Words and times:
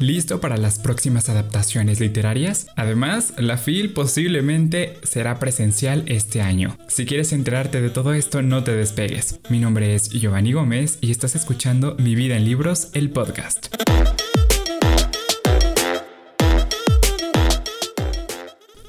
¿Listo 0.00 0.40
para 0.40 0.56
las 0.56 0.78
próximas 0.78 1.28
adaptaciones 1.28 2.00
literarias? 2.00 2.68
Además, 2.74 3.34
la 3.36 3.58
FIL 3.58 3.92
posiblemente 3.92 4.98
será 5.02 5.38
presencial 5.38 6.04
este 6.06 6.40
año. 6.40 6.78
Si 6.88 7.04
quieres 7.04 7.34
enterarte 7.34 7.82
de 7.82 7.90
todo 7.90 8.14
esto, 8.14 8.40
no 8.40 8.64
te 8.64 8.72
despegues. 8.72 9.40
Mi 9.50 9.58
nombre 9.58 9.94
es 9.94 10.08
Giovanni 10.08 10.52
Gómez 10.52 10.96
y 11.02 11.10
estás 11.10 11.36
escuchando 11.36 11.96
Mi 11.98 12.14
vida 12.14 12.38
en 12.38 12.46
libros, 12.46 12.88
el 12.94 13.10
podcast. 13.10 13.66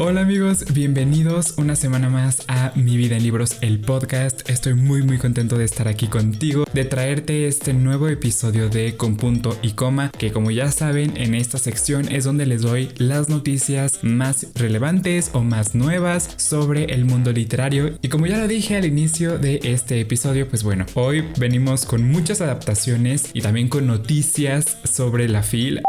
Hola 0.04 0.22
amigos, 0.22 0.66
bienvenidos 0.74 1.54
una 1.60 1.76
semana 1.76 2.10
más 2.10 2.44
a 2.48 2.72
Mi 2.74 2.98
vida 2.98 3.18
en 3.18 3.22
libros, 3.22 3.58
el 3.62 3.80
podcast. 3.80 4.50
Estoy 4.50 4.74
muy 4.74 5.04
muy 5.04 5.20
contento 5.20 5.60
de 5.60 5.66
estar 5.66 5.88
aquí 5.88 6.08
contigo, 6.08 6.66
de 6.74 6.86
traerte 6.86 7.48
este 7.48 7.76
nuevo 7.76 8.08
episodio 8.08 8.68
de 8.68 8.98
Con 8.98 9.16
punto 9.16 9.56
y 9.62 9.74
coma, 9.74 10.10
que 10.18 10.32
como 10.32 10.50
ya 10.50 10.72
saben, 10.72 11.16
en 11.18 11.36
esta 11.36 11.60
sección 11.60 12.12
es 12.12 12.24
donde 12.24 12.48
les 12.48 12.64
doy 12.64 12.90
las 12.98 13.30
noticias 13.30 14.00
más 14.02 14.48
relevantes 14.56 15.30
o 15.34 15.42
más 15.42 15.76
nuevas 15.76 16.34
sobre 16.38 16.86
el 16.86 17.06
mundo 17.06 17.32
literario. 17.32 17.94
Y 18.02 18.10
como 18.10 18.26
ya 18.26 18.40
lo 18.40 18.48
dije 18.48 18.78
al 18.78 18.86
inicio 18.86 19.38
de 19.38 19.60
este 19.62 20.02
episodio, 20.02 20.50
pues 20.50 20.64
bueno, 20.64 20.88
hoy 20.96 21.24
venimos 21.38 21.86
con 21.86 22.10
muchas 22.10 22.42
adaptaciones 22.42 23.30
y 23.36 23.42
también 23.42 23.70
con 23.70 23.86
noticias 23.86 24.80
sobre 24.84 25.30
la 25.30 25.44
fila. 25.44 25.84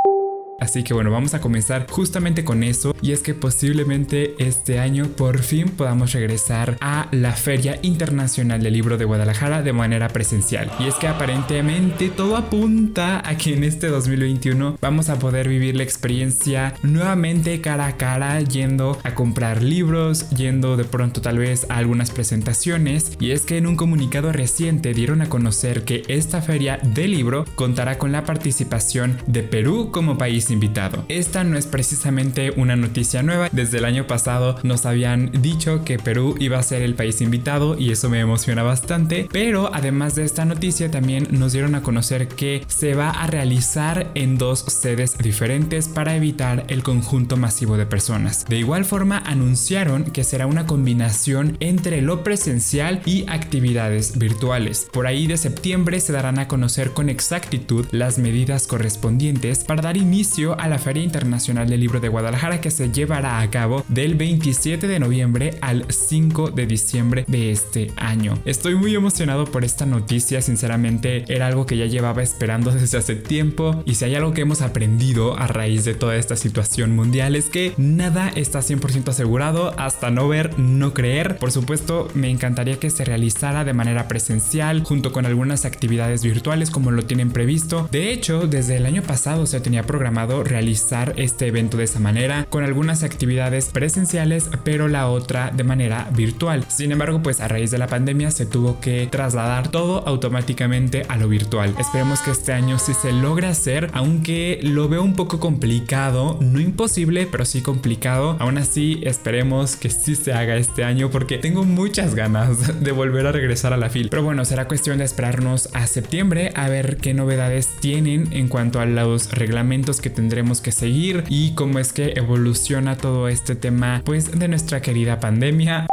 Así 0.62 0.84
que 0.84 0.94
bueno, 0.94 1.10
vamos 1.10 1.34
a 1.34 1.40
comenzar 1.40 1.88
justamente 1.90 2.44
con 2.44 2.62
eso 2.62 2.94
y 3.02 3.10
es 3.10 3.18
que 3.18 3.34
posiblemente 3.34 4.36
este 4.38 4.78
año 4.78 5.08
por 5.08 5.40
fin 5.40 5.68
podamos 5.68 6.12
regresar 6.12 6.78
a 6.80 7.08
la 7.10 7.32
Feria 7.32 7.80
Internacional 7.82 8.62
del 8.62 8.74
Libro 8.74 8.96
de 8.96 9.04
Guadalajara 9.04 9.62
de 9.62 9.72
manera 9.72 10.08
presencial. 10.10 10.70
Y 10.78 10.86
es 10.86 10.94
que 10.94 11.08
aparentemente 11.08 12.10
todo 12.10 12.36
apunta 12.36 13.28
a 13.28 13.36
que 13.36 13.54
en 13.54 13.64
este 13.64 13.88
2021 13.88 14.78
vamos 14.80 15.08
a 15.08 15.18
poder 15.18 15.48
vivir 15.48 15.74
la 15.74 15.82
experiencia 15.82 16.74
nuevamente 16.84 17.60
cara 17.60 17.88
a 17.88 17.96
cara 17.96 18.40
yendo 18.40 18.96
a 19.02 19.16
comprar 19.16 19.64
libros, 19.64 20.30
yendo 20.30 20.76
de 20.76 20.84
pronto 20.84 21.20
tal 21.22 21.38
vez 21.38 21.66
a 21.70 21.78
algunas 21.78 22.12
presentaciones 22.12 23.16
y 23.18 23.32
es 23.32 23.40
que 23.40 23.56
en 23.56 23.66
un 23.66 23.74
comunicado 23.74 24.30
reciente 24.30 24.94
dieron 24.94 25.22
a 25.22 25.28
conocer 25.28 25.82
que 25.82 26.04
esta 26.06 26.40
feria 26.40 26.78
del 26.84 27.10
libro 27.10 27.46
contará 27.56 27.98
con 27.98 28.12
la 28.12 28.24
participación 28.24 29.18
de 29.26 29.42
Perú 29.42 29.90
como 29.90 30.16
país 30.16 30.51
invitado. 30.52 31.04
Esta 31.08 31.44
no 31.44 31.56
es 31.56 31.66
precisamente 31.66 32.52
una 32.56 32.76
noticia 32.76 33.22
nueva, 33.22 33.48
desde 33.52 33.78
el 33.78 33.84
año 33.84 34.06
pasado 34.06 34.58
nos 34.62 34.86
habían 34.86 35.30
dicho 35.42 35.84
que 35.84 35.98
Perú 35.98 36.36
iba 36.38 36.58
a 36.58 36.62
ser 36.62 36.82
el 36.82 36.94
país 36.94 37.20
invitado 37.20 37.78
y 37.78 37.90
eso 37.90 38.08
me 38.08 38.20
emociona 38.20 38.62
bastante, 38.62 39.28
pero 39.32 39.74
además 39.74 40.14
de 40.14 40.24
esta 40.24 40.44
noticia 40.44 40.90
también 40.90 41.28
nos 41.30 41.52
dieron 41.52 41.74
a 41.74 41.82
conocer 41.82 42.28
que 42.28 42.64
se 42.68 42.94
va 42.94 43.10
a 43.10 43.26
realizar 43.26 44.10
en 44.14 44.38
dos 44.38 44.60
sedes 44.68 45.18
diferentes 45.18 45.88
para 45.88 46.16
evitar 46.16 46.64
el 46.68 46.82
conjunto 46.82 47.36
masivo 47.36 47.76
de 47.76 47.86
personas. 47.86 48.44
De 48.46 48.58
igual 48.58 48.84
forma 48.84 49.18
anunciaron 49.18 50.04
que 50.04 50.24
será 50.24 50.46
una 50.46 50.66
combinación 50.66 51.56
entre 51.60 52.02
lo 52.02 52.22
presencial 52.24 53.02
y 53.06 53.24
actividades 53.28 54.18
virtuales. 54.18 54.88
Por 54.92 55.06
ahí 55.06 55.26
de 55.26 55.36
septiembre 55.36 56.00
se 56.00 56.12
darán 56.12 56.38
a 56.38 56.48
conocer 56.48 56.90
con 56.92 57.08
exactitud 57.08 57.86
las 57.90 58.18
medidas 58.18 58.66
correspondientes 58.66 59.64
para 59.64 59.82
dar 59.82 59.96
inicio 59.96 60.41
a 60.50 60.68
la 60.68 60.78
Feria 60.78 61.04
Internacional 61.04 61.68
del 61.68 61.80
Libro 61.80 62.00
de 62.00 62.08
Guadalajara 62.08 62.60
que 62.60 62.72
se 62.72 62.90
llevará 62.90 63.40
a 63.40 63.50
cabo 63.50 63.84
del 63.88 64.16
27 64.16 64.88
de 64.88 64.98
noviembre 64.98 65.56
al 65.60 65.86
5 65.88 66.50
de 66.50 66.66
diciembre 66.66 67.24
de 67.28 67.52
este 67.52 67.92
año. 67.96 68.36
Estoy 68.44 68.74
muy 68.74 68.94
emocionado 68.94 69.44
por 69.44 69.64
esta 69.64 69.86
noticia, 69.86 70.42
sinceramente 70.42 71.24
era 71.28 71.46
algo 71.46 71.64
que 71.64 71.76
ya 71.76 71.86
llevaba 71.86 72.22
esperando 72.22 72.70
desde 72.72 72.98
hace 72.98 73.14
tiempo 73.14 73.82
y 73.86 73.94
si 73.94 74.04
hay 74.04 74.16
algo 74.16 74.32
que 74.32 74.40
hemos 74.40 74.62
aprendido 74.62 75.38
a 75.38 75.46
raíz 75.46 75.84
de 75.84 75.94
toda 75.94 76.16
esta 76.16 76.34
situación 76.34 76.96
mundial 76.96 77.36
es 77.36 77.48
que 77.48 77.72
nada 77.76 78.30
está 78.34 78.58
100% 78.58 79.08
asegurado 79.08 79.72
hasta 79.78 80.10
no 80.10 80.26
ver, 80.26 80.58
no 80.58 80.92
creer. 80.94 81.36
Por 81.36 81.52
supuesto, 81.52 82.08
me 82.14 82.30
encantaría 82.30 82.80
que 82.80 82.90
se 82.90 83.04
realizara 83.04 83.64
de 83.64 83.74
manera 83.74 84.08
presencial 84.08 84.82
junto 84.82 85.12
con 85.12 85.26
algunas 85.26 85.64
actividades 85.64 86.24
virtuales 86.24 86.70
como 86.70 86.90
lo 86.90 87.04
tienen 87.04 87.30
previsto. 87.30 87.88
De 87.90 88.12
hecho, 88.12 88.46
desde 88.46 88.76
el 88.76 88.86
año 88.86 89.02
pasado 89.02 89.46
se 89.46 89.60
tenía 89.60 89.84
programado 89.84 90.31
realizar 90.42 91.12
este 91.16 91.46
evento 91.48 91.76
de 91.76 91.84
esa 91.84 92.00
manera, 92.00 92.46
con 92.48 92.64
algunas 92.64 93.02
actividades 93.02 93.66
presenciales, 93.66 94.48
pero 94.64 94.88
la 94.88 95.08
otra 95.08 95.50
de 95.54 95.64
manera 95.64 96.08
virtual. 96.14 96.64
Sin 96.68 96.92
embargo, 96.92 97.22
pues 97.22 97.40
a 97.40 97.48
raíz 97.48 97.70
de 97.70 97.78
la 97.78 97.86
pandemia 97.86 98.30
se 98.30 98.46
tuvo 98.46 98.80
que 98.80 99.06
trasladar 99.10 99.68
todo 99.68 100.06
automáticamente 100.06 101.04
a 101.08 101.16
lo 101.16 101.28
virtual. 101.28 101.74
Esperemos 101.78 102.20
que 102.20 102.30
este 102.30 102.52
año 102.52 102.78
sí 102.78 102.94
se 102.94 103.12
logre 103.12 103.46
hacer, 103.46 103.90
aunque 103.92 104.60
lo 104.62 104.88
veo 104.88 105.02
un 105.02 105.14
poco 105.14 105.40
complicado, 105.40 106.38
no 106.40 106.60
imposible, 106.60 107.26
pero 107.30 107.44
sí 107.44 107.60
complicado. 107.60 108.36
Aún 108.40 108.58
así, 108.58 109.00
esperemos 109.04 109.76
que 109.76 109.90
sí 109.90 110.16
se 110.16 110.32
haga 110.32 110.56
este 110.56 110.84
año 110.84 111.10
porque 111.10 111.38
tengo 111.38 111.64
muchas 111.64 112.14
ganas 112.14 112.80
de 112.82 112.92
volver 112.92 113.26
a 113.26 113.32
regresar 113.32 113.72
a 113.72 113.76
la 113.76 113.90
fila. 113.90 114.08
Pero 114.10 114.22
bueno, 114.22 114.44
será 114.44 114.68
cuestión 114.68 114.98
de 114.98 115.04
esperarnos 115.04 115.68
a 115.74 115.86
septiembre 115.86 116.52
a 116.54 116.68
ver 116.68 116.96
qué 116.96 117.14
novedades 117.14 117.68
tienen 117.80 118.28
en 118.32 118.48
cuanto 118.48 118.80
a 118.80 118.86
los 118.86 119.32
reglamentos 119.32 120.00
que 120.00 120.10
tendremos 120.12 120.60
que 120.60 120.72
seguir 120.72 121.24
y 121.28 121.54
cómo 121.54 121.78
es 121.78 121.92
que 121.92 122.12
evoluciona 122.16 122.96
todo 122.96 123.28
este 123.28 123.56
tema 123.56 124.02
pues 124.04 124.38
de 124.38 124.48
nuestra 124.48 124.80
querida 124.80 125.18
pandemia. 125.20 125.86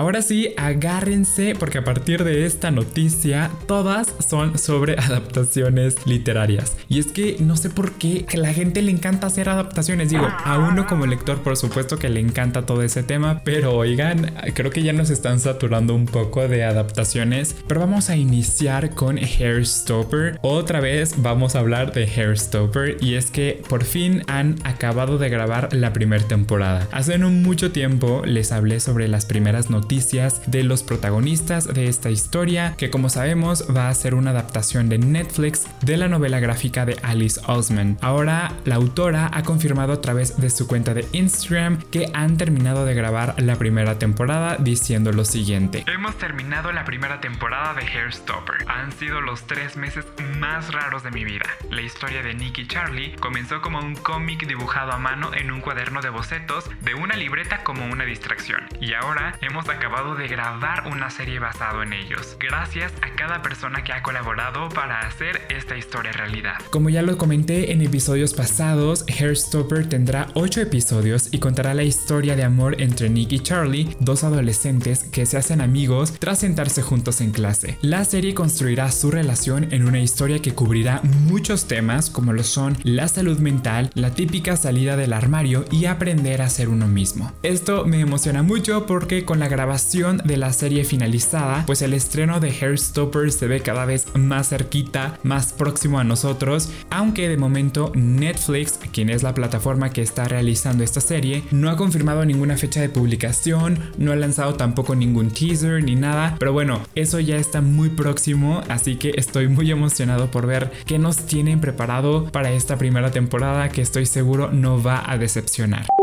Ahora 0.00 0.22
sí, 0.22 0.54
agárrense 0.56 1.54
porque 1.58 1.76
a 1.76 1.84
partir 1.84 2.24
de 2.24 2.46
esta 2.46 2.70
noticia 2.70 3.50
todas 3.66 4.14
son 4.26 4.58
sobre 4.58 4.94
adaptaciones 4.98 6.06
literarias. 6.06 6.74
Y 6.88 7.00
es 7.00 7.08
que 7.08 7.36
no 7.38 7.54
sé 7.54 7.68
por 7.68 7.92
qué 7.92 8.24
que 8.24 8.38
la 8.38 8.54
gente 8.54 8.80
le 8.80 8.92
encanta 8.92 9.26
hacer 9.26 9.50
adaptaciones. 9.50 10.08
Digo, 10.08 10.26
a 10.42 10.58
uno 10.58 10.86
como 10.86 11.04
lector 11.04 11.42
por 11.42 11.58
supuesto 11.58 11.98
que 11.98 12.08
le 12.08 12.18
encanta 12.18 12.64
todo 12.64 12.82
ese 12.82 13.02
tema, 13.02 13.42
pero 13.44 13.76
oigan, 13.76 14.32
creo 14.54 14.70
que 14.70 14.82
ya 14.82 14.94
nos 14.94 15.10
están 15.10 15.38
saturando 15.38 15.94
un 15.94 16.06
poco 16.06 16.48
de 16.48 16.64
adaptaciones. 16.64 17.54
Pero 17.68 17.80
vamos 17.80 18.08
a 18.08 18.16
iniciar 18.16 18.94
con 18.94 19.18
Hairstopper. 19.18 20.38
Otra 20.40 20.80
vez 20.80 21.16
vamos 21.18 21.56
a 21.56 21.58
hablar 21.58 21.92
de 21.92 22.04
Hairstopper 22.06 22.96
y 23.02 23.16
es 23.16 23.30
que 23.30 23.62
por 23.68 23.84
fin 23.84 24.22
han 24.28 24.56
acabado 24.64 25.18
de 25.18 25.28
grabar 25.28 25.74
la 25.74 25.92
primera 25.92 26.26
temporada. 26.26 26.88
Hace 26.90 27.18
no 27.18 27.28
mucho 27.28 27.70
tiempo 27.70 28.22
les 28.24 28.50
hablé 28.50 28.80
sobre 28.80 29.06
las 29.06 29.26
primeras 29.26 29.68
noticias 29.68 29.89
noticias 29.90 30.48
de 30.48 30.62
los 30.62 30.84
protagonistas 30.84 31.66
de 31.66 31.88
esta 31.88 32.10
historia, 32.10 32.76
que 32.76 32.90
como 32.90 33.08
sabemos 33.08 33.64
va 33.76 33.88
a 33.88 33.94
ser 33.94 34.14
una 34.14 34.30
adaptación 34.30 34.88
de 34.88 34.98
Netflix 34.98 35.66
de 35.82 35.96
la 35.96 36.06
novela 36.06 36.38
gráfica 36.38 36.86
de 36.86 36.96
Alice 37.02 37.40
Osman. 37.48 37.98
Ahora 38.00 38.52
la 38.64 38.76
autora 38.76 39.28
ha 39.32 39.42
confirmado 39.42 39.94
a 39.94 40.00
través 40.00 40.40
de 40.40 40.48
su 40.50 40.68
cuenta 40.68 40.94
de 40.94 41.08
Instagram 41.10 41.82
que 41.90 42.08
han 42.14 42.36
terminado 42.36 42.84
de 42.84 42.94
grabar 42.94 43.34
la 43.42 43.56
primera 43.56 43.98
temporada 43.98 44.58
diciendo 44.60 45.10
lo 45.10 45.24
siguiente. 45.24 45.82
Hemos 45.88 46.16
terminado 46.18 46.70
la 46.70 46.84
primera 46.84 47.20
temporada 47.20 47.74
de 47.74 47.82
Hairstopper. 47.82 48.68
Han 48.68 48.92
sido 48.92 49.20
los 49.20 49.44
tres 49.48 49.76
meses 49.76 50.04
más 50.38 50.72
raros 50.72 51.02
de 51.02 51.10
mi 51.10 51.24
vida. 51.24 51.46
La 51.68 51.82
historia 51.82 52.22
de 52.22 52.32
Nick 52.34 52.58
y 52.58 52.68
Charlie 52.68 53.16
comenzó 53.16 53.60
como 53.60 53.80
un 53.80 53.96
cómic 53.96 54.46
dibujado 54.46 54.92
a 54.92 54.98
mano 54.98 55.34
en 55.34 55.50
un 55.50 55.60
cuaderno 55.60 56.00
de 56.00 56.10
bocetos 56.10 56.70
de 56.82 56.94
una 56.94 57.16
libreta 57.16 57.64
como 57.64 57.84
una 57.86 58.04
distracción. 58.04 58.60
Y 58.80 58.94
ahora 58.94 59.34
hemos 59.40 59.66
acabado 59.70 60.14
de 60.14 60.28
grabar 60.28 60.86
una 60.86 61.10
serie 61.10 61.38
basado 61.38 61.82
en 61.82 61.92
ellos. 61.92 62.36
Gracias 62.38 62.92
a 63.02 63.14
cada 63.16 63.42
persona 63.42 63.82
que 63.84 63.92
ha 63.92 64.02
colaborado 64.02 64.68
para 64.68 65.00
hacer 65.00 65.40
esta 65.48 65.76
historia 65.76 66.12
realidad. 66.12 66.54
Como 66.70 66.88
ya 66.90 67.02
lo 67.02 67.18
comenté 67.18 67.72
en 67.72 67.82
episodios 67.82 68.34
pasados, 68.34 69.04
Hairstopper 69.08 69.88
tendrá 69.88 70.28
8 70.34 70.60
episodios 70.62 71.28
y 71.32 71.38
contará 71.38 71.74
la 71.74 71.82
historia 71.82 72.36
de 72.36 72.44
amor 72.44 72.80
entre 72.80 73.08
Nick 73.08 73.32
y 73.32 73.40
Charlie, 73.40 73.96
dos 74.00 74.24
adolescentes 74.24 75.04
que 75.04 75.26
se 75.26 75.36
hacen 75.36 75.60
amigos 75.60 76.14
tras 76.18 76.40
sentarse 76.40 76.82
juntos 76.82 77.20
en 77.20 77.32
clase. 77.32 77.78
La 77.82 78.04
serie 78.04 78.34
construirá 78.34 78.90
su 78.90 79.10
relación 79.10 79.72
en 79.72 79.86
una 79.86 80.00
historia 80.00 80.40
que 80.40 80.54
cubrirá 80.54 81.00
muchos 81.02 81.66
temas 81.68 82.10
como 82.10 82.32
lo 82.32 82.44
son 82.44 82.76
la 82.82 83.08
salud 83.08 83.38
mental, 83.38 83.90
la 83.94 84.14
típica 84.14 84.56
salida 84.56 84.96
del 84.96 85.12
armario 85.12 85.64
y 85.70 85.86
aprender 85.86 86.42
a 86.42 86.48
ser 86.48 86.68
uno 86.68 86.86
mismo. 86.86 87.32
Esto 87.42 87.84
me 87.84 88.00
emociona 88.00 88.42
mucho 88.42 88.86
porque 88.86 89.24
con 89.24 89.38
la 89.38 89.48
grabación 89.60 90.22
de 90.24 90.38
la 90.38 90.54
serie 90.54 90.84
finalizada, 90.84 91.64
pues 91.66 91.82
el 91.82 91.92
estreno 91.92 92.40
de 92.40 92.48
Hairstopper 92.48 93.30
se 93.30 93.46
ve 93.46 93.60
cada 93.60 93.84
vez 93.84 94.06
más 94.14 94.48
cerquita, 94.48 95.18
más 95.22 95.52
próximo 95.52 95.98
a 95.98 96.04
nosotros, 96.04 96.70
aunque 96.88 97.28
de 97.28 97.36
momento 97.36 97.92
Netflix, 97.94 98.78
quien 98.90 99.10
es 99.10 99.22
la 99.22 99.34
plataforma 99.34 99.90
que 99.90 100.00
está 100.00 100.24
realizando 100.24 100.82
esta 100.82 101.02
serie, 101.02 101.42
no 101.50 101.68
ha 101.68 101.76
confirmado 101.76 102.24
ninguna 102.24 102.56
fecha 102.56 102.80
de 102.80 102.88
publicación, 102.88 103.78
no 103.98 104.12
ha 104.12 104.16
lanzado 104.16 104.54
tampoco 104.54 104.94
ningún 104.94 105.30
teaser 105.30 105.84
ni 105.84 105.94
nada, 105.94 106.36
pero 106.38 106.54
bueno, 106.54 106.80
eso 106.94 107.20
ya 107.20 107.36
está 107.36 107.60
muy 107.60 107.90
próximo, 107.90 108.62
así 108.70 108.96
que 108.96 109.12
estoy 109.16 109.48
muy 109.48 109.70
emocionado 109.70 110.30
por 110.30 110.46
ver 110.46 110.72
qué 110.86 110.98
nos 110.98 111.18
tienen 111.26 111.60
preparado 111.60 112.32
para 112.32 112.50
esta 112.50 112.78
primera 112.78 113.10
temporada 113.10 113.68
que 113.68 113.82
estoy 113.82 114.06
seguro 114.06 114.50
no 114.52 114.82
va 114.82 115.04
a 115.06 115.18
decepcionar. 115.18 115.99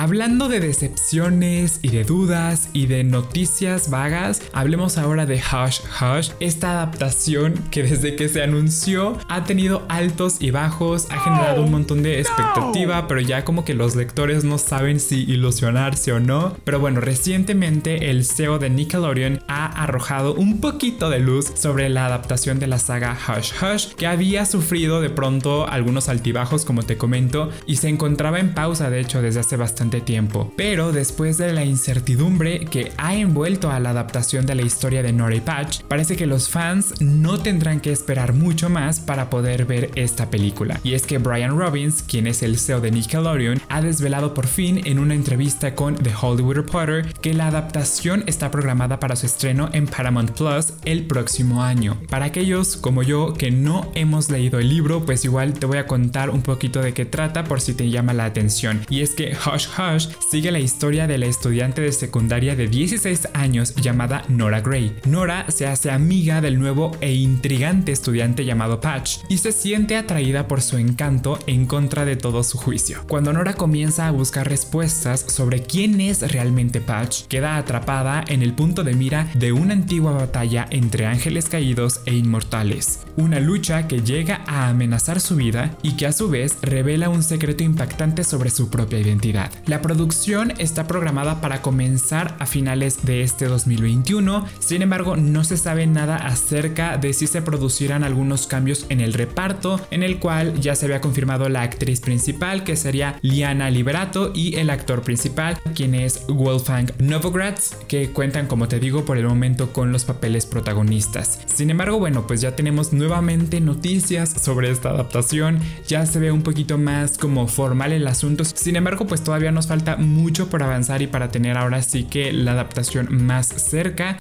Hablando 0.00 0.46
de 0.46 0.60
decepciones 0.60 1.80
y 1.82 1.88
de 1.88 2.04
dudas 2.04 2.68
y 2.72 2.86
de 2.86 3.02
noticias 3.02 3.90
vagas, 3.90 4.40
hablemos 4.52 4.96
ahora 4.96 5.26
de 5.26 5.42
Hush 5.42 5.80
Hush, 6.00 6.30
esta 6.38 6.70
adaptación 6.70 7.54
que 7.72 7.82
desde 7.82 8.14
que 8.14 8.28
se 8.28 8.44
anunció 8.44 9.18
ha 9.28 9.42
tenido 9.42 9.84
altos 9.88 10.36
y 10.38 10.52
bajos, 10.52 11.08
ha 11.10 11.18
generado 11.18 11.64
un 11.64 11.72
montón 11.72 12.04
de 12.04 12.20
expectativa, 12.20 13.08
pero 13.08 13.20
ya 13.20 13.44
como 13.44 13.64
que 13.64 13.74
los 13.74 13.96
lectores 13.96 14.44
no 14.44 14.58
saben 14.58 15.00
si 15.00 15.24
ilusionarse 15.24 16.12
o 16.12 16.20
no. 16.20 16.56
Pero 16.62 16.78
bueno, 16.78 17.00
recientemente 17.00 18.08
el 18.08 18.24
CEO 18.24 18.60
de 18.60 18.70
Nickelodeon 18.70 19.42
ha 19.48 19.66
arrojado 19.82 20.32
un 20.34 20.60
poquito 20.60 21.10
de 21.10 21.18
luz 21.18 21.50
sobre 21.56 21.88
la 21.88 22.06
adaptación 22.06 22.60
de 22.60 22.68
la 22.68 22.78
saga 22.78 23.18
Hush 23.18 23.50
Hush, 23.60 23.94
que 23.94 24.06
había 24.06 24.46
sufrido 24.46 25.00
de 25.00 25.10
pronto 25.10 25.66
algunos 25.66 26.08
altibajos, 26.08 26.64
como 26.64 26.84
te 26.84 26.96
comento, 26.96 27.50
y 27.66 27.78
se 27.78 27.88
encontraba 27.88 28.38
en 28.38 28.54
pausa 28.54 28.90
de 28.90 29.00
hecho 29.00 29.22
desde 29.22 29.40
hace 29.40 29.56
bastante 29.56 29.87
tiempo. 29.90 30.52
Pero 30.56 30.92
después 30.92 31.38
de 31.38 31.52
la 31.52 31.64
incertidumbre 31.64 32.66
que 32.66 32.92
ha 32.96 33.14
envuelto 33.14 33.70
a 33.70 33.80
la 33.80 33.90
adaptación 33.90 34.46
de 34.46 34.54
la 34.54 34.62
historia 34.62 35.02
de 35.02 35.12
Nora 35.12 35.40
Patch, 35.44 35.82
parece 35.82 36.16
que 36.16 36.26
los 36.26 36.48
fans 36.48 37.00
no 37.00 37.38
tendrán 37.38 37.80
que 37.80 37.92
esperar 37.92 38.32
mucho 38.32 38.68
más 38.68 39.00
para 39.00 39.30
poder 39.30 39.64
ver 39.64 39.90
esta 39.94 40.30
película. 40.30 40.80
Y 40.82 40.94
es 40.94 41.02
que 41.02 41.18
Brian 41.18 41.58
Robbins, 41.58 42.02
quien 42.02 42.26
es 42.26 42.42
el 42.42 42.58
CEO 42.58 42.80
de 42.80 42.90
Nickelodeon, 42.90 43.60
ha 43.68 43.80
desvelado 43.80 44.34
por 44.34 44.46
fin 44.46 44.80
en 44.84 44.98
una 44.98 45.14
entrevista 45.14 45.74
con 45.74 45.96
The 45.96 46.12
Hollywood 46.20 46.56
Reporter 46.56 47.12
que 47.14 47.34
la 47.34 47.48
adaptación 47.48 48.24
está 48.26 48.50
programada 48.50 49.00
para 49.00 49.16
su 49.16 49.26
estreno 49.26 49.70
en 49.72 49.86
Paramount 49.86 50.32
Plus 50.32 50.72
el 50.84 51.06
próximo 51.06 51.62
año. 51.62 51.98
Para 52.08 52.26
aquellos 52.26 52.76
como 52.76 53.02
yo 53.02 53.34
que 53.34 53.50
no 53.50 53.90
hemos 53.94 54.30
leído 54.30 54.58
el 54.58 54.68
libro, 54.68 55.04
pues 55.04 55.24
igual 55.24 55.54
te 55.54 55.66
voy 55.66 55.78
a 55.78 55.86
contar 55.86 56.30
un 56.30 56.42
poquito 56.42 56.80
de 56.80 56.92
qué 56.94 57.04
trata 57.04 57.44
por 57.44 57.60
si 57.60 57.74
te 57.74 57.90
llama 57.90 58.12
la 58.12 58.24
atención. 58.24 58.84
Y 58.88 59.02
es 59.02 59.10
que 59.10 59.32
Hush 59.32 59.68
Hush 59.78 60.08
sigue 60.28 60.50
la 60.50 60.58
historia 60.58 61.06
de 61.06 61.18
la 61.18 61.26
estudiante 61.26 61.80
de 61.80 61.92
secundaria 61.92 62.56
de 62.56 62.66
16 62.66 63.28
años 63.32 63.76
llamada 63.76 64.24
Nora 64.28 64.60
Gray. 64.60 64.96
Nora 65.06 65.48
se 65.50 65.68
hace 65.68 65.92
amiga 65.92 66.40
del 66.40 66.58
nuevo 66.58 66.90
e 67.00 67.14
intrigante 67.14 67.92
estudiante 67.92 68.44
llamado 68.44 68.80
Patch 68.80 69.18
y 69.28 69.38
se 69.38 69.52
siente 69.52 69.96
atraída 69.96 70.48
por 70.48 70.62
su 70.62 70.78
encanto 70.78 71.38
en 71.46 71.66
contra 71.66 72.04
de 72.04 72.16
todo 72.16 72.42
su 72.42 72.58
juicio. 72.58 73.04
Cuando 73.06 73.32
Nora 73.32 73.54
comienza 73.54 74.08
a 74.08 74.10
buscar 74.10 74.48
respuestas 74.48 75.20
sobre 75.20 75.62
quién 75.62 76.00
es 76.00 76.28
realmente 76.32 76.80
Patch, 76.80 77.26
queda 77.28 77.56
atrapada 77.56 78.24
en 78.26 78.42
el 78.42 78.54
punto 78.54 78.82
de 78.82 78.94
mira 78.94 79.28
de 79.34 79.52
una 79.52 79.74
antigua 79.74 80.10
batalla 80.10 80.66
entre 80.70 81.06
ángeles 81.06 81.48
caídos 81.48 82.00
e 82.04 82.14
inmortales. 82.14 83.00
Una 83.16 83.38
lucha 83.38 83.86
que 83.86 84.02
llega 84.02 84.42
a 84.46 84.68
amenazar 84.68 85.20
su 85.20 85.36
vida 85.36 85.76
y 85.82 85.92
que 85.92 86.06
a 86.06 86.12
su 86.12 86.28
vez 86.28 86.58
revela 86.62 87.10
un 87.10 87.22
secreto 87.22 87.62
impactante 87.62 88.24
sobre 88.24 88.50
su 88.50 88.70
propia 88.70 88.98
identidad. 88.98 89.52
La 89.68 89.82
producción 89.82 90.54
está 90.56 90.86
programada 90.86 91.42
para 91.42 91.60
comenzar 91.60 92.34
a 92.38 92.46
finales 92.46 93.04
de 93.04 93.20
este 93.20 93.44
2021, 93.44 94.46
sin 94.60 94.80
embargo 94.80 95.18
no 95.18 95.44
se 95.44 95.58
sabe 95.58 95.86
nada 95.86 96.16
acerca 96.16 96.96
de 96.96 97.12
si 97.12 97.26
se 97.26 97.42
producirán 97.42 98.02
algunos 98.02 98.46
cambios 98.46 98.86
en 98.88 99.02
el 99.02 99.12
reparto, 99.12 99.78
en 99.90 100.02
el 100.02 100.20
cual 100.20 100.58
ya 100.58 100.74
se 100.74 100.86
había 100.86 101.02
confirmado 101.02 101.50
la 101.50 101.60
actriz 101.60 102.00
principal 102.00 102.64
que 102.64 102.76
sería 102.76 103.18
Liana 103.20 103.70
Liberato 103.70 104.32
y 104.34 104.56
el 104.56 104.70
actor 104.70 105.02
principal 105.02 105.58
quien 105.74 105.94
es 105.94 106.26
Wolfgang 106.28 106.90
Novogratz, 106.98 107.74
que 107.88 108.10
cuentan 108.10 108.46
como 108.46 108.68
te 108.68 108.80
digo 108.80 109.04
por 109.04 109.18
el 109.18 109.26
momento 109.26 109.74
con 109.74 109.92
los 109.92 110.06
papeles 110.06 110.46
protagonistas. 110.46 111.40
Sin 111.44 111.68
embargo, 111.68 111.98
bueno, 111.98 112.26
pues 112.26 112.40
ya 112.40 112.56
tenemos 112.56 112.94
nuevamente 112.94 113.60
noticias 113.60 114.30
sobre 114.30 114.70
esta 114.70 114.88
adaptación, 114.88 115.58
ya 115.86 116.06
se 116.06 116.20
ve 116.20 116.32
un 116.32 116.40
poquito 116.40 116.78
más 116.78 117.18
como 117.18 117.48
formal 117.48 117.92
el 117.92 118.06
asunto, 118.06 118.46
sin 118.46 118.76
embargo, 118.76 119.06
pues 119.06 119.22
todavía 119.22 119.57
nos 119.58 119.66
falta 119.66 119.96
mucho 119.96 120.48
por 120.48 120.62
avanzar 120.62 121.02
y 121.02 121.08
para 121.08 121.32
tener 121.32 121.56
ahora 121.56 121.82
sí 121.82 122.04
que 122.04 122.32
la 122.32 122.52
adaptación 122.52 123.08
más 123.10 123.48
cerca. 123.48 124.16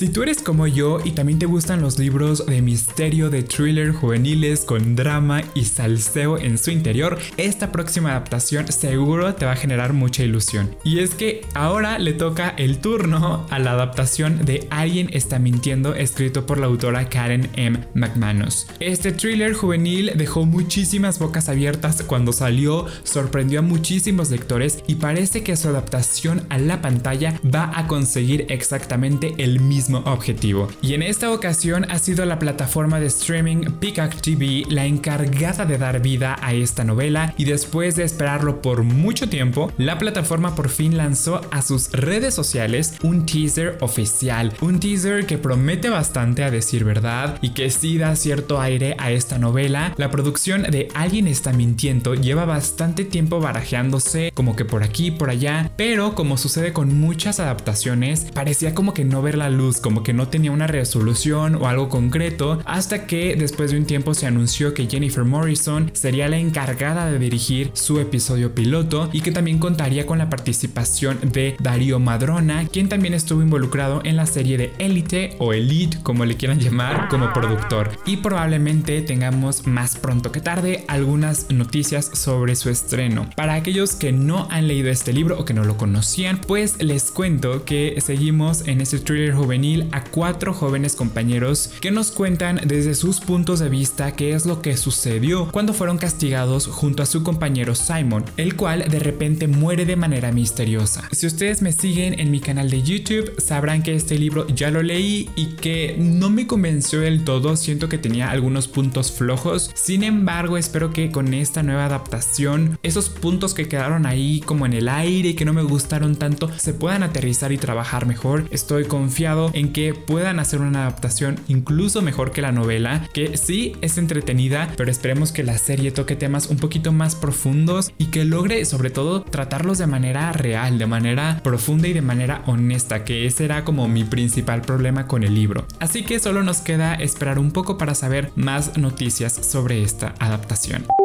Si 0.00 0.08
tú 0.08 0.22
eres 0.22 0.40
como 0.40 0.66
yo 0.66 0.98
y 1.04 1.10
también 1.10 1.38
te 1.38 1.44
gustan 1.44 1.82
los 1.82 1.98
libros 1.98 2.46
de 2.46 2.62
misterio, 2.62 3.28
de 3.28 3.42
thriller 3.42 3.92
juveniles 3.92 4.64
con 4.64 4.96
drama 4.96 5.42
y 5.54 5.66
salseo 5.66 6.38
en 6.38 6.56
su 6.56 6.70
interior, 6.70 7.18
esta 7.36 7.70
próxima 7.70 8.12
adaptación 8.12 8.72
seguro 8.72 9.34
te 9.34 9.44
va 9.44 9.52
a 9.52 9.56
generar 9.56 9.92
mucha 9.92 10.22
ilusión. 10.22 10.74
Y 10.84 11.00
es 11.00 11.14
que 11.14 11.42
ahora 11.52 11.98
le 11.98 12.14
toca 12.14 12.48
el 12.48 12.78
turno 12.78 13.46
a 13.50 13.58
la 13.58 13.72
adaptación 13.72 14.46
de 14.46 14.66
Alguien 14.70 15.10
está 15.12 15.38
mintiendo 15.38 15.94
escrito 15.94 16.46
por 16.46 16.56
la 16.56 16.68
autora 16.68 17.10
Karen 17.10 17.50
M. 17.56 17.80
McManus. 17.92 18.68
Este 18.80 19.12
thriller 19.12 19.52
juvenil 19.52 20.12
dejó 20.16 20.46
muchísimas 20.46 21.18
bocas 21.18 21.50
abiertas 21.50 22.02
cuando 22.04 22.32
salió, 22.32 22.86
sorprendió 23.02 23.58
a 23.58 23.62
muchísimos 23.62 24.30
lectores 24.30 24.78
y 24.86 24.94
parece 24.94 25.42
que 25.42 25.58
su 25.58 25.68
adaptación 25.68 26.46
a 26.48 26.56
la 26.56 26.80
pantalla 26.80 27.38
va 27.54 27.70
a 27.78 27.86
conseguir 27.86 28.46
exactamente 28.48 29.34
el 29.36 29.60
objetivo. 29.94 30.68
Y 30.82 30.94
en 30.94 31.02
esta 31.02 31.30
ocasión 31.30 31.86
ha 31.90 31.98
sido 31.98 32.24
la 32.24 32.38
plataforma 32.38 33.00
de 33.00 33.06
streaming 33.06 33.64
Peacock 33.80 34.14
TV 34.20 34.64
la 34.68 34.86
encargada 34.86 35.64
de 35.64 35.78
dar 35.78 36.00
vida 36.00 36.36
a 36.40 36.54
esta 36.54 36.84
novela 36.84 37.34
y 37.36 37.44
después 37.44 37.96
de 37.96 38.04
esperarlo 38.04 38.62
por 38.62 38.82
mucho 38.82 39.28
tiempo, 39.28 39.72
la 39.78 39.98
plataforma 39.98 40.54
por 40.54 40.68
fin 40.68 40.96
lanzó 40.96 41.40
a 41.50 41.62
sus 41.62 41.90
redes 41.92 42.34
sociales 42.34 42.94
un 43.02 43.26
teaser 43.26 43.78
oficial, 43.80 44.52
un 44.60 44.80
teaser 44.80 45.26
que 45.26 45.38
promete 45.38 45.88
bastante 45.88 46.44
a 46.44 46.50
decir 46.50 46.84
verdad 46.84 47.38
y 47.40 47.50
que 47.50 47.70
sí 47.70 47.98
da 47.98 48.16
cierto 48.16 48.60
aire 48.60 48.96
a 48.98 49.10
esta 49.10 49.38
novela. 49.38 49.94
La 49.96 50.10
producción 50.10 50.62
de 50.62 50.88
Alguien 50.94 51.26
está 51.26 51.52
mintiendo 51.52 52.14
lleva 52.14 52.44
bastante 52.44 53.04
tiempo 53.04 53.40
barajeándose 53.40 54.32
como 54.34 54.56
que 54.56 54.64
por 54.64 54.82
aquí, 54.82 55.10
por 55.10 55.30
allá, 55.30 55.70
pero 55.76 56.14
como 56.14 56.36
sucede 56.36 56.72
con 56.72 56.98
muchas 56.98 57.40
adaptaciones, 57.40 58.26
parecía 58.34 58.74
como 58.74 58.94
que 58.94 59.04
no 59.04 59.22
ver 59.22 59.36
la 59.36 59.50
luz 59.50 59.79
como 59.80 60.02
que 60.02 60.12
no 60.12 60.28
tenía 60.28 60.52
una 60.52 60.66
resolución 60.66 61.56
o 61.56 61.66
algo 61.66 61.88
concreto, 61.88 62.60
hasta 62.64 63.06
que 63.06 63.36
después 63.36 63.70
de 63.70 63.78
un 63.78 63.86
tiempo 63.86 64.14
se 64.14 64.26
anunció 64.26 64.74
que 64.74 64.86
Jennifer 64.86 65.24
Morrison 65.24 65.90
sería 65.94 66.28
la 66.28 66.38
encargada 66.38 67.10
de 67.10 67.18
dirigir 67.18 67.70
su 67.74 67.98
episodio 67.98 68.54
piloto 68.54 69.08
y 69.12 69.20
que 69.20 69.32
también 69.32 69.58
contaría 69.58 70.06
con 70.06 70.18
la 70.18 70.30
participación 70.30 71.18
de 71.32 71.56
Darío 71.60 71.98
Madrona, 71.98 72.66
quien 72.68 72.88
también 72.88 73.14
estuvo 73.14 73.42
involucrado 73.42 74.00
en 74.04 74.16
la 74.16 74.26
serie 74.26 74.58
de 74.58 74.72
Elite 74.78 75.36
o 75.38 75.52
Elite, 75.52 75.98
como 76.02 76.24
le 76.24 76.36
quieran 76.36 76.60
llamar, 76.60 77.08
como 77.08 77.32
productor. 77.32 77.90
Y 78.06 78.18
probablemente 78.18 79.00
tengamos 79.02 79.66
más 79.66 79.96
pronto 79.96 80.32
que 80.32 80.40
tarde 80.40 80.84
algunas 80.88 81.50
noticias 81.50 82.10
sobre 82.14 82.56
su 82.56 82.70
estreno. 82.70 83.28
Para 83.36 83.54
aquellos 83.54 83.94
que 83.94 84.12
no 84.12 84.48
han 84.50 84.68
leído 84.68 84.90
este 84.90 85.12
libro 85.12 85.38
o 85.38 85.44
que 85.44 85.54
no 85.54 85.64
lo 85.64 85.76
conocían, 85.76 86.40
pues 86.40 86.82
les 86.82 87.10
cuento 87.10 87.64
que 87.64 87.96
seguimos 88.00 88.66
en 88.66 88.80
este 88.80 88.98
thriller 88.98 89.34
juvenil 89.34 89.59
a 89.60 90.04
cuatro 90.04 90.54
jóvenes 90.54 90.96
compañeros 90.96 91.70
que 91.82 91.90
nos 91.90 92.12
cuentan 92.12 92.62
desde 92.64 92.94
sus 92.94 93.20
puntos 93.20 93.58
de 93.58 93.68
vista 93.68 94.12
qué 94.12 94.32
es 94.32 94.46
lo 94.46 94.62
que 94.62 94.74
sucedió 94.78 95.50
cuando 95.52 95.74
fueron 95.74 95.98
castigados 95.98 96.66
junto 96.66 97.02
a 97.02 97.06
su 97.06 97.22
compañero 97.22 97.74
Simon, 97.74 98.24
el 98.38 98.56
cual 98.56 98.88
de 98.88 98.98
repente 98.98 99.48
muere 99.48 99.84
de 99.84 99.96
manera 99.96 100.32
misteriosa. 100.32 101.06
Si 101.12 101.26
ustedes 101.26 101.60
me 101.60 101.72
siguen 101.72 102.18
en 102.18 102.30
mi 102.30 102.40
canal 102.40 102.70
de 102.70 102.82
YouTube, 102.82 103.34
sabrán 103.38 103.82
que 103.82 103.94
este 103.94 104.18
libro 104.18 104.46
ya 104.48 104.70
lo 104.70 104.82
leí 104.82 105.28
y 105.36 105.48
que 105.56 105.94
no 105.98 106.30
me 106.30 106.46
convenció 106.46 107.00
del 107.00 107.24
todo, 107.24 107.54
siento 107.56 107.90
que 107.90 107.98
tenía 107.98 108.30
algunos 108.30 108.66
puntos 108.66 109.12
flojos, 109.12 109.70
sin 109.74 110.04
embargo 110.04 110.56
espero 110.56 110.90
que 110.90 111.10
con 111.10 111.34
esta 111.34 111.62
nueva 111.62 111.84
adaptación, 111.84 112.78
esos 112.82 113.10
puntos 113.10 113.52
que 113.52 113.68
quedaron 113.68 114.06
ahí 114.06 114.40
como 114.40 114.64
en 114.64 114.72
el 114.72 114.88
aire 114.88 115.28
y 115.28 115.34
que 115.34 115.44
no 115.44 115.52
me 115.52 115.62
gustaron 115.62 116.16
tanto, 116.16 116.50
se 116.56 116.72
puedan 116.72 117.02
aterrizar 117.02 117.52
y 117.52 117.58
trabajar 117.58 118.06
mejor. 118.06 118.46
Estoy 118.50 118.84
confiado 118.84 119.49
en 119.52 119.72
que 119.72 119.94
puedan 119.94 120.38
hacer 120.38 120.60
una 120.60 120.82
adaptación 120.82 121.38
incluso 121.48 122.02
mejor 122.02 122.32
que 122.32 122.42
la 122.42 122.52
novela, 122.52 123.08
que 123.12 123.36
sí 123.36 123.72
es 123.80 123.98
entretenida, 123.98 124.72
pero 124.76 124.90
esperemos 124.90 125.32
que 125.32 125.42
la 125.42 125.58
serie 125.58 125.90
toque 125.90 126.16
temas 126.16 126.48
un 126.48 126.58
poquito 126.58 126.92
más 126.92 127.14
profundos 127.14 127.92
y 127.98 128.06
que 128.06 128.24
logre 128.24 128.64
sobre 128.64 128.90
todo 128.90 129.22
tratarlos 129.22 129.78
de 129.78 129.86
manera 129.86 130.32
real, 130.32 130.78
de 130.78 130.86
manera 130.86 131.40
profunda 131.42 131.88
y 131.88 131.92
de 131.92 132.02
manera 132.02 132.42
honesta, 132.46 133.04
que 133.04 133.26
ese 133.26 133.44
era 133.44 133.64
como 133.64 133.88
mi 133.88 134.04
principal 134.04 134.62
problema 134.62 135.06
con 135.06 135.24
el 135.24 135.34
libro. 135.34 135.66
Así 135.78 136.04
que 136.04 136.20
solo 136.20 136.42
nos 136.42 136.58
queda 136.58 136.94
esperar 136.94 137.38
un 137.38 137.50
poco 137.50 137.78
para 137.78 137.94
saber 137.94 138.30
más 138.36 138.76
noticias 138.76 139.32
sobre 139.32 139.82
esta 139.82 140.14
adaptación. 140.18 140.99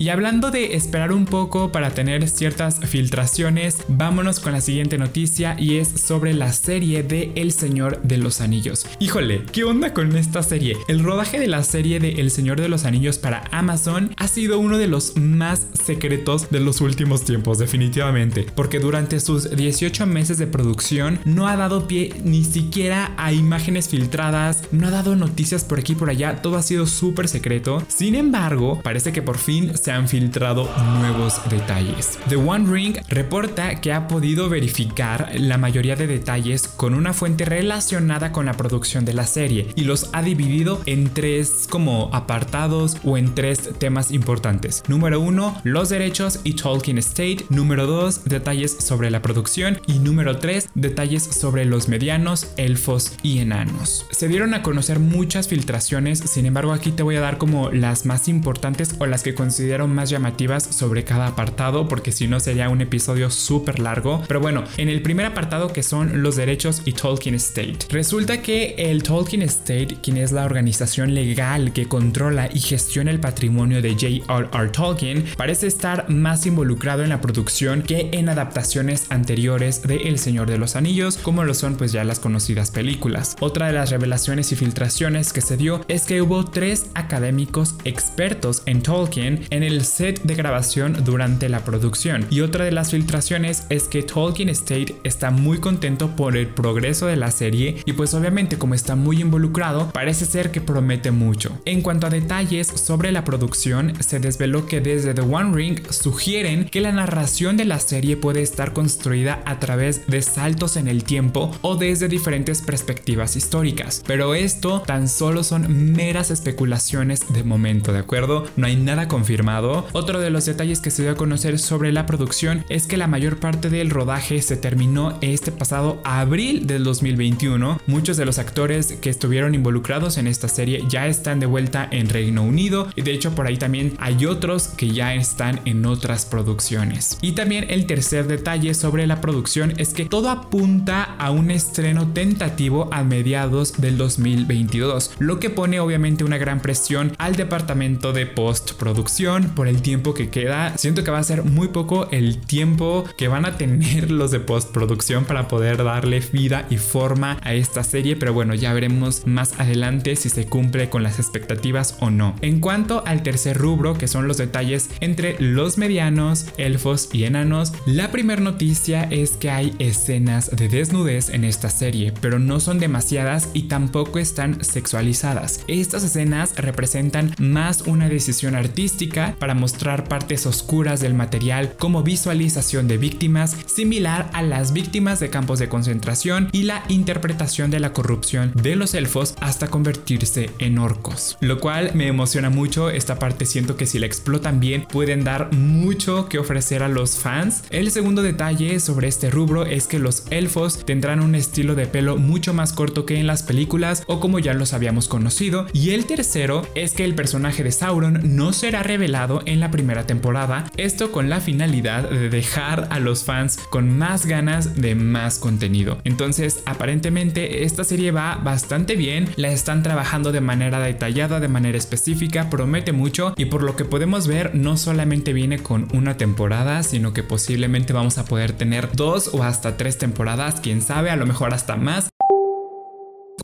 Y 0.00 0.08
hablando 0.08 0.50
de 0.50 0.76
esperar 0.76 1.12
un 1.12 1.26
poco 1.26 1.72
para 1.72 1.90
tener 1.90 2.26
ciertas 2.26 2.80
filtraciones, 2.80 3.84
vámonos 3.86 4.40
con 4.40 4.52
la 4.52 4.62
siguiente 4.62 4.96
noticia 4.96 5.56
y 5.58 5.76
es 5.76 5.88
sobre 5.88 6.32
la 6.32 6.54
serie 6.54 7.02
de 7.02 7.32
El 7.34 7.52
Señor 7.52 8.00
de 8.00 8.16
los 8.16 8.40
Anillos. 8.40 8.86
Híjole, 8.98 9.42
¿qué 9.52 9.64
onda 9.64 9.92
con 9.92 10.16
esta 10.16 10.42
serie? 10.42 10.78
El 10.88 11.04
rodaje 11.04 11.38
de 11.38 11.48
la 11.48 11.62
serie 11.64 12.00
de 12.00 12.12
El 12.12 12.30
Señor 12.30 12.62
de 12.62 12.70
los 12.70 12.86
Anillos 12.86 13.18
para 13.18 13.44
Amazon 13.52 14.14
ha 14.16 14.26
sido 14.26 14.58
uno 14.58 14.78
de 14.78 14.86
los 14.86 15.18
más 15.18 15.66
secretos 15.74 16.50
de 16.50 16.60
los 16.60 16.80
últimos 16.80 17.26
tiempos, 17.26 17.58
definitivamente, 17.58 18.46
porque 18.54 18.78
durante 18.78 19.20
sus 19.20 19.54
18 19.54 20.06
meses 20.06 20.38
de 20.38 20.46
producción 20.46 21.18
no 21.26 21.46
ha 21.46 21.56
dado 21.58 21.86
pie 21.86 22.14
ni 22.24 22.44
siquiera 22.44 23.12
a 23.18 23.34
imágenes 23.34 23.90
filtradas, 23.90 24.62
no 24.72 24.86
ha 24.86 24.90
dado 24.92 25.14
noticias 25.14 25.62
por 25.62 25.78
aquí 25.78 25.92
y 25.92 25.96
por 25.96 26.08
allá, 26.08 26.40
todo 26.40 26.56
ha 26.56 26.62
sido 26.62 26.86
súper 26.86 27.28
secreto. 27.28 27.82
Sin 27.88 28.14
embargo, 28.14 28.80
parece 28.82 29.12
que 29.12 29.20
por 29.20 29.36
fin 29.36 29.76
se 29.76 29.89
han 29.90 30.08
filtrado 30.08 30.70
nuevos 30.98 31.40
detalles. 31.48 32.18
The 32.28 32.36
One 32.36 32.70
Ring 32.70 32.96
reporta 33.08 33.80
que 33.80 33.92
ha 33.92 34.08
podido 34.08 34.48
verificar 34.48 35.30
la 35.34 35.58
mayoría 35.58 35.96
de 35.96 36.06
detalles 36.06 36.68
con 36.68 36.94
una 36.94 37.12
fuente 37.12 37.44
relacionada 37.44 38.32
con 38.32 38.46
la 38.46 38.54
producción 38.54 39.04
de 39.04 39.14
la 39.14 39.26
serie 39.26 39.68
y 39.74 39.84
los 39.84 40.10
ha 40.12 40.22
dividido 40.22 40.80
en 40.86 41.10
tres 41.12 41.66
como 41.68 42.10
apartados 42.12 42.96
o 43.04 43.16
en 43.16 43.34
tres 43.34 43.70
temas 43.78 44.10
importantes. 44.10 44.82
Número 44.88 45.20
uno, 45.20 45.60
los 45.64 45.88
derechos 45.88 46.40
y 46.44 46.54
Tolkien 46.54 46.98
Estate. 46.98 47.44
Número 47.48 47.86
dos, 47.86 48.24
detalles 48.24 48.76
sobre 48.78 49.10
la 49.10 49.22
producción. 49.22 49.80
Y 49.86 49.98
número 49.98 50.38
tres, 50.38 50.68
detalles 50.74 51.22
sobre 51.22 51.64
los 51.64 51.88
medianos, 51.88 52.52
elfos 52.56 53.12
y 53.22 53.38
enanos. 53.38 54.06
Se 54.10 54.28
dieron 54.28 54.54
a 54.54 54.62
conocer 54.62 54.98
muchas 54.98 55.48
filtraciones, 55.48 56.18
sin 56.20 56.46
embargo 56.46 56.72
aquí 56.72 56.90
te 56.92 57.02
voy 57.02 57.16
a 57.16 57.20
dar 57.20 57.38
como 57.38 57.70
las 57.70 58.06
más 58.06 58.28
importantes 58.28 58.94
o 58.98 59.06
las 59.06 59.22
que 59.22 59.34
considero 59.34 59.79
más 59.88 60.10
llamativas 60.10 60.64
sobre 60.64 61.04
cada 61.04 61.28
apartado, 61.28 61.88
porque 61.88 62.12
si 62.12 62.28
no 62.28 62.40
sería 62.40 62.68
un 62.68 62.80
episodio 62.80 63.30
súper 63.30 63.78
largo. 63.78 64.22
Pero 64.28 64.40
bueno, 64.40 64.64
en 64.76 64.88
el 64.88 65.02
primer 65.02 65.26
apartado 65.26 65.72
que 65.72 65.82
son 65.82 66.22
los 66.22 66.36
derechos 66.36 66.82
y 66.84 66.92
Tolkien 66.92 67.34
Estate. 67.34 67.78
Resulta 67.90 68.42
que 68.42 68.74
el 68.76 69.02
Tolkien 69.02 69.42
Estate, 69.42 69.98
quien 70.02 70.16
es 70.16 70.32
la 70.32 70.44
organización 70.44 71.14
legal 71.14 71.72
que 71.72 71.86
controla 71.86 72.48
y 72.52 72.60
gestiona 72.60 73.10
el 73.10 73.20
patrimonio 73.20 73.82
de 73.82 73.92
J.R.R. 73.92 74.68
Tolkien, 74.70 75.24
parece 75.36 75.66
estar 75.66 76.08
más 76.10 76.46
involucrado 76.46 77.02
en 77.02 77.10
la 77.10 77.20
producción 77.20 77.82
que 77.82 78.10
en 78.12 78.28
adaptaciones 78.28 79.06
anteriores 79.10 79.82
de 79.82 79.96
El 79.96 80.18
Señor 80.18 80.48
de 80.50 80.58
los 80.58 80.76
Anillos, 80.76 81.16
como 81.16 81.44
lo 81.44 81.54
son 81.54 81.76
pues 81.76 81.92
ya 81.92 82.04
las 82.04 82.20
conocidas 82.20 82.70
películas. 82.70 83.36
Otra 83.40 83.66
de 83.66 83.72
las 83.72 83.90
revelaciones 83.90 84.52
y 84.52 84.56
filtraciones 84.56 85.32
que 85.32 85.40
se 85.40 85.56
dio 85.56 85.84
es 85.88 86.04
que 86.04 86.22
hubo 86.22 86.44
tres 86.44 86.86
académicos 86.94 87.74
expertos 87.84 88.62
en 88.66 88.82
Tolkien 88.82 89.46
en 89.50 89.62
el 89.62 89.69
set 89.84 90.22
de 90.22 90.34
grabación 90.34 91.04
durante 91.04 91.48
la 91.48 91.64
producción. 91.64 92.26
Y 92.30 92.40
otra 92.40 92.64
de 92.64 92.72
las 92.72 92.90
filtraciones 92.90 93.64
es 93.68 93.84
que 93.84 94.02
Tolkien 94.02 94.48
Estate 94.48 94.96
está 95.04 95.30
muy 95.30 95.58
contento 95.58 96.16
por 96.16 96.36
el 96.36 96.48
progreso 96.48 97.06
de 97.06 97.16
la 97.16 97.30
serie 97.30 97.82
y 97.84 97.92
pues 97.92 98.14
obviamente 98.14 98.58
como 98.58 98.74
está 98.74 98.96
muy 98.96 99.20
involucrado, 99.20 99.90
parece 99.92 100.26
ser 100.26 100.50
que 100.50 100.60
promete 100.60 101.10
mucho. 101.10 101.58
En 101.64 101.82
cuanto 101.82 102.06
a 102.06 102.10
detalles 102.10 102.66
sobre 102.66 103.12
la 103.12 103.24
producción, 103.24 103.94
se 104.00 104.18
desveló 104.18 104.66
que 104.66 104.80
desde 104.80 105.14
The 105.14 105.22
One 105.22 105.54
Ring 105.54 105.80
sugieren 105.90 106.64
que 106.66 106.80
la 106.80 106.92
narración 106.92 107.56
de 107.56 107.64
la 107.64 107.78
serie 107.78 108.16
puede 108.16 108.42
estar 108.42 108.72
construida 108.72 109.42
a 109.46 109.60
través 109.60 110.06
de 110.06 110.22
saltos 110.22 110.76
en 110.76 110.88
el 110.88 111.04
tiempo 111.04 111.50
o 111.62 111.76
desde 111.76 112.08
diferentes 112.08 112.62
perspectivas 112.62 113.36
históricas. 113.36 114.02
Pero 114.06 114.34
esto 114.34 114.82
tan 114.86 115.08
solo 115.08 115.44
son 115.44 115.92
meras 115.92 116.30
especulaciones 116.30 117.32
de 117.32 117.44
momento, 117.44 117.92
¿de 117.92 117.98
acuerdo? 117.98 118.46
No 118.56 118.66
hay 118.66 118.76
nada 118.76 119.08
confirmado. 119.08 119.49
Otro 119.92 120.20
de 120.20 120.30
los 120.30 120.44
detalles 120.44 120.80
que 120.80 120.92
se 120.92 121.02
dio 121.02 121.10
a 121.12 121.16
conocer 121.16 121.58
sobre 121.58 121.90
la 121.90 122.06
producción 122.06 122.64
es 122.68 122.86
que 122.86 122.96
la 122.96 123.08
mayor 123.08 123.38
parte 123.38 123.68
del 123.68 123.90
rodaje 123.90 124.40
se 124.42 124.56
terminó 124.56 125.18
este 125.22 125.50
pasado 125.50 126.00
abril 126.04 126.68
del 126.68 126.84
2021. 126.84 127.80
Muchos 127.88 128.16
de 128.16 128.26
los 128.26 128.38
actores 128.38 128.92
que 129.00 129.10
estuvieron 129.10 129.56
involucrados 129.56 130.18
en 130.18 130.28
esta 130.28 130.46
serie 130.46 130.84
ya 130.88 131.08
están 131.08 131.40
de 131.40 131.46
vuelta 131.46 131.88
en 131.90 132.08
Reino 132.08 132.44
Unido 132.44 132.88
y 132.94 133.02
de 133.02 133.12
hecho 133.12 133.34
por 133.34 133.48
ahí 133.48 133.56
también 133.56 133.94
hay 133.98 134.24
otros 134.24 134.68
que 134.68 134.90
ya 134.90 135.14
están 135.14 135.60
en 135.64 135.84
otras 135.84 136.26
producciones. 136.26 137.18
Y 137.20 137.32
también 137.32 137.66
el 137.70 137.86
tercer 137.86 138.28
detalle 138.28 138.74
sobre 138.74 139.08
la 139.08 139.20
producción 139.20 139.74
es 139.78 139.92
que 139.92 140.04
todo 140.04 140.30
apunta 140.30 141.02
a 141.02 141.32
un 141.32 141.50
estreno 141.50 142.12
tentativo 142.12 142.88
a 142.92 143.02
mediados 143.02 143.80
del 143.80 143.98
2022, 143.98 145.12
lo 145.18 145.40
que 145.40 145.50
pone 145.50 145.80
obviamente 145.80 146.22
una 146.22 146.38
gran 146.38 146.60
presión 146.60 147.14
al 147.18 147.34
departamento 147.34 148.12
de 148.12 148.26
postproducción 148.26 149.39
por 149.44 149.68
el 149.68 149.82
tiempo 149.82 150.14
que 150.14 150.30
queda. 150.30 150.76
Siento 150.76 151.04
que 151.04 151.10
va 151.10 151.18
a 151.18 151.24
ser 151.24 151.44
muy 151.44 151.68
poco 151.68 152.08
el 152.10 152.38
tiempo 152.38 153.04
que 153.16 153.28
van 153.28 153.44
a 153.44 153.56
tener 153.56 154.10
los 154.10 154.30
de 154.30 154.40
postproducción 154.40 155.24
para 155.24 155.48
poder 155.48 155.82
darle 155.82 156.20
vida 156.20 156.66
y 156.70 156.76
forma 156.76 157.38
a 157.42 157.54
esta 157.54 157.82
serie, 157.84 158.16
pero 158.16 158.32
bueno, 158.32 158.54
ya 158.54 158.72
veremos 158.72 159.26
más 159.26 159.58
adelante 159.58 160.16
si 160.16 160.28
se 160.28 160.46
cumple 160.46 160.90
con 160.90 161.02
las 161.02 161.18
expectativas 161.18 161.96
o 162.00 162.10
no. 162.10 162.34
En 162.40 162.60
cuanto 162.60 163.04
al 163.06 163.22
tercer 163.22 163.56
rubro, 163.56 163.94
que 163.94 164.08
son 164.08 164.28
los 164.28 164.36
detalles 164.36 164.90
entre 165.00 165.36
los 165.40 165.78
medianos, 165.78 166.46
elfos 166.56 167.08
y 167.12 167.24
enanos, 167.24 167.72
la 167.86 168.10
primera 168.10 168.40
noticia 168.40 169.04
es 169.04 169.32
que 169.32 169.50
hay 169.50 169.74
escenas 169.78 170.50
de 170.54 170.68
desnudez 170.68 171.30
en 171.30 171.44
esta 171.44 171.70
serie, 171.70 172.12
pero 172.20 172.38
no 172.38 172.60
son 172.60 172.78
demasiadas 172.78 173.48
y 173.52 173.62
tampoco 173.64 174.18
están 174.18 174.62
sexualizadas. 174.64 175.64
Estas 175.68 176.04
escenas 176.04 176.54
representan 176.56 177.34
más 177.38 177.82
una 177.82 178.08
decisión 178.08 178.54
artística 178.54 179.29
para 179.38 179.54
mostrar 179.54 180.04
partes 180.04 180.46
oscuras 180.46 181.00
del 181.00 181.14
material 181.14 181.74
como 181.78 182.02
visualización 182.02 182.88
de 182.88 182.98
víctimas, 182.98 183.56
similar 183.66 184.30
a 184.32 184.42
las 184.42 184.72
víctimas 184.72 185.20
de 185.20 185.30
campos 185.30 185.58
de 185.58 185.68
concentración 185.68 186.48
y 186.52 186.64
la 186.64 186.84
interpretación 186.88 187.70
de 187.70 187.80
la 187.80 187.92
corrupción 187.92 188.52
de 188.54 188.76
los 188.76 188.94
elfos 188.94 189.34
hasta 189.40 189.68
convertirse 189.68 190.50
en 190.58 190.78
orcos. 190.78 191.36
Lo 191.40 191.60
cual 191.60 191.92
me 191.94 192.06
emociona 192.06 192.50
mucho, 192.50 192.90
esta 192.90 193.18
parte 193.18 193.46
siento 193.46 193.76
que 193.76 193.86
si 193.86 193.98
la 193.98 194.06
explotan 194.06 194.60
bien 194.60 194.86
pueden 194.90 195.24
dar 195.24 195.52
mucho 195.52 196.28
que 196.28 196.38
ofrecer 196.38 196.82
a 196.82 196.88
los 196.88 197.16
fans. 197.16 197.64
El 197.70 197.90
segundo 197.90 198.22
detalle 198.22 198.80
sobre 198.80 199.08
este 199.08 199.30
rubro 199.30 199.64
es 199.66 199.86
que 199.86 199.98
los 199.98 200.24
elfos 200.30 200.84
tendrán 200.84 201.20
un 201.20 201.34
estilo 201.34 201.74
de 201.74 201.86
pelo 201.86 202.16
mucho 202.16 202.54
más 202.54 202.72
corto 202.72 203.06
que 203.06 203.18
en 203.18 203.26
las 203.26 203.42
películas 203.42 204.04
o 204.06 204.20
como 204.20 204.38
ya 204.38 204.54
los 204.54 204.72
habíamos 204.72 205.08
conocido. 205.08 205.66
Y 205.72 205.90
el 205.90 206.06
tercero 206.06 206.66
es 206.74 206.92
que 206.92 207.04
el 207.04 207.14
personaje 207.14 207.62
de 207.62 207.72
Sauron 207.72 208.20
no 208.36 208.52
será 208.52 208.82
revelado 208.82 209.19
en 209.44 209.60
la 209.60 209.70
primera 209.70 210.06
temporada, 210.06 210.64
esto 210.78 211.12
con 211.12 211.28
la 211.28 211.40
finalidad 211.40 212.08
de 212.08 212.30
dejar 212.30 212.88
a 212.90 212.98
los 213.00 213.24
fans 213.24 213.58
con 213.68 213.98
más 213.98 214.24
ganas 214.24 214.76
de 214.76 214.94
más 214.94 215.38
contenido. 215.38 215.98
Entonces, 216.04 216.62
aparentemente 216.64 217.64
esta 217.64 217.84
serie 217.84 218.12
va 218.12 218.36
bastante 218.36 218.96
bien, 218.96 219.28
la 219.36 219.50
están 219.50 219.82
trabajando 219.82 220.32
de 220.32 220.40
manera 220.40 220.80
detallada, 220.80 221.38
de 221.38 221.48
manera 221.48 221.76
específica, 221.76 222.48
promete 222.48 222.92
mucho 222.92 223.34
y 223.36 223.46
por 223.46 223.62
lo 223.62 223.76
que 223.76 223.84
podemos 223.84 224.26
ver 224.26 224.54
no 224.54 224.78
solamente 224.78 225.34
viene 225.34 225.58
con 225.58 225.88
una 225.92 226.16
temporada, 226.16 226.82
sino 226.82 227.12
que 227.12 227.22
posiblemente 227.22 227.92
vamos 227.92 228.16
a 228.16 228.24
poder 228.24 228.52
tener 228.52 228.90
dos 228.92 229.30
o 229.34 229.42
hasta 229.42 229.76
tres 229.76 229.98
temporadas, 229.98 230.60
quién 230.62 230.80
sabe, 230.80 231.10
a 231.10 231.16
lo 231.16 231.26
mejor 231.26 231.52
hasta 231.52 231.76
más. 231.76 232.09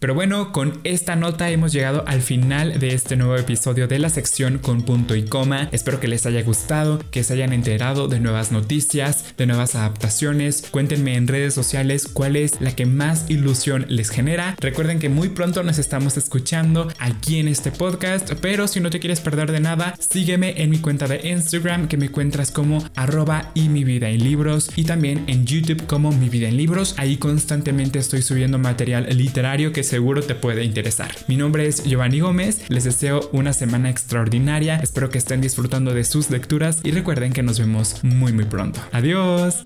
Pero 0.01 0.15
bueno, 0.15 0.53
con 0.53 0.81
esta 0.85 1.17
nota 1.17 1.51
hemos 1.51 1.73
llegado 1.73 2.05
al 2.07 2.21
final 2.21 2.79
de 2.79 2.95
este 2.95 3.17
nuevo 3.17 3.37
episodio 3.37 3.89
de 3.89 3.99
la 3.99 4.11
sección 4.11 4.59
con 4.59 4.83
punto 4.83 5.17
y 5.17 5.25
coma. 5.25 5.69
Espero 5.73 6.01
que 6.01 6.09
les 6.09 6.27
haya 6.27 6.43
gustado, 6.43 7.01
que 7.11 7.25
se 7.25 7.33
hayan 7.33 7.53
enterado 7.53 8.09
de 8.09 8.21
nuevas 8.21 8.53
noticias, 8.53 9.37
de 9.37 9.47
nuevas 9.47 9.75
adaptaciones. 9.75 10.65
Cuéntenme 10.71 11.17
en 11.17 11.29
redes 11.29 11.55
sociales 11.55 12.09
cuál 12.13 12.37
es 12.37 12.61
la 12.61 12.77
que 12.77 12.87
más 12.87 13.25
ilusión 13.29 13.87
les 13.89 14.11
genera. 14.11 14.55
Recuerden 14.61 14.99
que 14.99 15.09
muy 15.09 15.31
pronto 15.31 15.63
nos 15.63 15.79
estamos 15.79 16.17
escuchando 16.17 16.89
aquí 16.99 17.39
en 17.39 17.49
este 17.49 17.71
podcast, 17.73 18.33
pero 18.41 18.69
si 18.69 18.81
no 18.81 18.91
te 18.91 19.01
quieres 19.01 19.21
perder 19.21 19.51
de 19.51 19.61
nada, 19.61 19.95
sígueme 19.99 20.63
en 20.63 20.71
mi 20.71 20.79
cuenta 20.79 21.07
de 21.09 21.29
Instagram 21.29 21.89
que 21.89 21.97
me 21.97 22.07
encuentras 22.07 22.51
como 22.51 22.85
arroba 22.95 23.51
y 23.55 23.69
mi 23.69 23.85
vida 23.85 24.11
en 24.11 24.23
libros 24.23 24.71
y 24.77 24.85
también 24.85 25.25
en 25.27 25.47
YouTube 25.47 25.87
como 25.87 26.13
mi 26.13 26.29
vida 26.29 26.49
en 26.49 26.57
libros. 26.57 26.95
Ahí 26.99 27.17
constantemente 27.17 27.99
estoy 27.99 28.23
subiendo 28.23 28.59
material 28.59 29.07
literario 29.17 29.73
que 29.73 29.83
seguro 29.97 30.21
te 30.21 30.35
puede 30.35 30.63
interesar. 30.63 31.11
Mi 31.27 31.39
nombre 31.39 31.67
es 31.67 31.83
Giovanni 31.83 32.21
Gómez, 32.21 32.69
les 32.69 32.85
deseo 32.85 33.31
una 33.33 33.55
semana 33.55 33.89
extraordinaria, 33.89 34.77
espero 34.77 35.09
que 35.09 35.17
estén 35.17 35.41
disfrutando 35.41 35.95
de 35.95 36.05
sus 36.05 36.29
lecturas 36.29 36.81
y 36.85 36.91
recuerden 36.91 37.33
que 37.33 37.43
nos 37.43 37.59
vemos 37.59 38.05
muy 38.05 38.35
muy 38.35 38.45
pronto. 38.45 38.79
Adiós. 38.93 39.65